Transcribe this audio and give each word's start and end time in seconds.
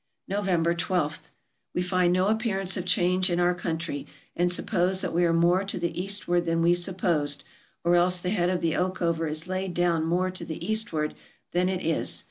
November 0.27 0.73
12.— 0.73 1.29
We 1.75 1.83
find 1.83 2.11
no 2.11 2.25
appearance 2.27 2.75
of 2.75 2.85
change 2.85 3.29
in 3.29 3.37
the 3.37 3.53
country, 3.53 4.07
and 4.35 4.51
suppose 4.51 5.01
that 5.01 5.13
we 5.13 5.23
are 5.25 5.31
more 5.31 5.63
to 5.63 5.77
the 5.77 5.89
eastward 5.93 6.45
430 6.45 6.83
TRAVELERS 6.83 6.87
AND 6.87 6.97
EXPLORERS 6.97 7.37
than 7.43 7.91
we 7.91 7.93
supposed, 7.93 7.93
or 7.93 7.95
else 7.95 8.17
the 8.17 8.29
head 8.31 8.49
of 8.49 8.61
the 8.61 8.73
Oakover 8.73 9.29
is 9.29 9.47
laid 9.47 9.75
down 9.75 10.03
more 10.03 10.31
to 10.31 10.43
the 10.43 10.65
eastward 10.67 11.13
than 11.51 11.69
it 11.69 11.85
is. 11.85 12.19